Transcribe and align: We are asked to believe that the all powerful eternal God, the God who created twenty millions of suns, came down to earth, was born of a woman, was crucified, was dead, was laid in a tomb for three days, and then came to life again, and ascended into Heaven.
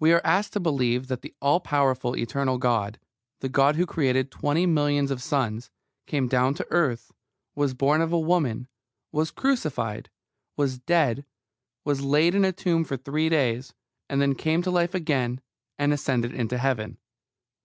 We 0.00 0.12
are 0.12 0.20
asked 0.24 0.54
to 0.54 0.58
believe 0.58 1.06
that 1.06 1.22
the 1.22 1.32
all 1.40 1.60
powerful 1.60 2.16
eternal 2.16 2.58
God, 2.58 2.98
the 3.38 3.48
God 3.48 3.76
who 3.76 3.86
created 3.86 4.32
twenty 4.32 4.66
millions 4.66 5.12
of 5.12 5.22
suns, 5.22 5.70
came 6.08 6.26
down 6.26 6.54
to 6.54 6.66
earth, 6.72 7.12
was 7.54 7.72
born 7.72 8.00
of 8.00 8.12
a 8.12 8.18
woman, 8.18 8.66
was 9.12 9.30
crucified, 9.30 10.10
was 10.56 10.80
dead, 10.80 11.24
was 11.84 12.00
laid 12.02 12.34
in 12.34 12.44
a 12.44 12.50
tomb 12.50 12.82
for 12.82 12.96
three 12.96 13.28
days, 13.28 13.72
and 14.10 14.20
then 14.20 14.34
came 14.34 14.60
to 14.62 14.72
life 14.72 14.92
again, 14.92 15.40
and 15.78 15.92
ascended 15.92 16.34
into 16.34 16.58
Heaven. 16.58 16.98